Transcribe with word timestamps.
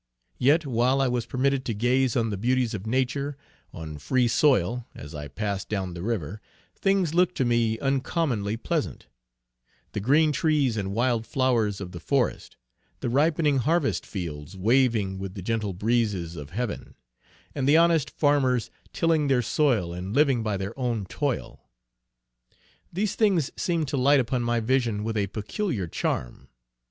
Yet, 0.39 0.65
while 0.65 0.99
I 0.99 1.07
was 1.07 1.27
permitted 1.27 1.63
to 1.65 1.75
gaze 1.75 2.15
on 2.15 2.31
the 2.31 2.35
beauties 2.37 2.73
of 2.73 2.87
nature, 2.87 3.37
on 3.71 3.99
free 3.99 4.27
soil, 4.27 4.87
as 4.95 5.13
I 5.13 5.27
passed 5.27 5.69
down 5.69 5.93
the 5.93 6.01
river, 6.01 6.41
things 6.73 7.13
looked 7.13 7.37
to 7.37 7.45
me 7.45 7.77
uncommonly 7.77 8.57
pleasant: 8.57 9.05
The 9.91 9.99
green 9.99 10.31
trees 10.31 10.75
and 10.75 10.95
wild 10.95 11.27
flowers 11.27 11.79
of 11.79 11.91
the 11.91 11.99
forest; 11.99 12.57
the 13.01 13.11
ripening 13.11 13.59
harvest 13.59 14.03
fields 14.07 14.57
waving 14.57 15.19
with 15.19 15.35
the 15.35 15.43
gentle 15.43 15.73
breezes 15.73 16.35
of 16.35 16.49
Heaven; 16.49 16.95
and 17.53 17.69
the 17.69 17.77
honest 17.77 18.09
farmers 18.09 18.71
tilling 18.93 19.27
their 19.27 19.43
soil 19.43 19.93
and 19.93 20.15
living 20.15 20.41
by 20.41 20.57
their 20.57 20.73
own 20.79 21.05
toil. 21.05 21.69
These 22.91 23.13
things 23.13 23.51
seem 23.55 23.85
to 23.85 23.97
light 23.97 24.19
upon 24.19 24.41
my 24.41 24.61
vision 24.61 25.03
with 25.03 25.15
a 25.15 25.27
peculiar 25.27 25.85
charm. 25.85 26.47